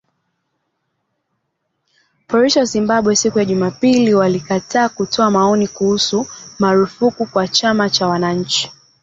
Polisi 2.29 2.59
wa 2.59 2.65
Zimbabwe 2.65 3.15
siku 3.15 3.39
ya 3.39 3.45
Jumapili 3.45 4.13
walikataa 4.13 4.89
kutoa 4.89 5.31
maoni 5.31 5.67
kuhusu 5.67 6.27
marufuku 6.59 7.25
kwa 7.25 7.47
chama 7.47 7.89
cha 7.89 8.07
wananchi 8.07 8.71